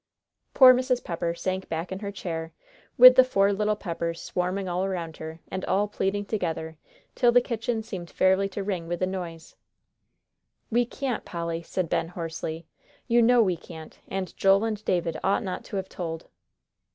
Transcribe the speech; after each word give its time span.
Poor 0.55 0.73
Mrs. 0.73 1.03
Pepper 1.03 1.35
sank 1.35 1.69
back 1.69 1.91
in 1.91 1.99
her 1.99 2.11
chair, 2.11 2.53
with 2.97 3.13
the 3.15 3.23
four 3.23 3.53
little 3.53 3.75
Peppers 3.75 4.19
swarming 4.19 4.67
all 4.67 4.83
around 4.83 5.17
her, 5.17 5.39
and 5.51 5.63
all 5.65 5.87
pleading 5.87 6.25
together, 6.25 6.75
till 7.13 7.31
the 7.31 7.39
kitchen 7.39 7.83
seemed 7.83 8.09
fairly 8.09 8.49
to 8.49 8.63
ring 8.63 8.87
with 8.87 8.99
the 8.99 9.05
noise. 9.05 9.55
"We 10.71 10.87
can't, 10.87 11.23
Polly," 11.23 11.61
said 11.61 11.87
Ben, 11.87 12.07
hoarsely. 12.07 12.65
"You 13.07 13.21
know 13.21 13.43
we 13.43 13.55
can't. 13.55 13.99
And 14.07 14.35
Joel 14.35 14.63
and 14.63 14.83
David 14.85 15.19
ought 15.23 15.43
not 15.43 15.63
to 15.65 15.75
have 15.75 15.87
told." 15.87 16.27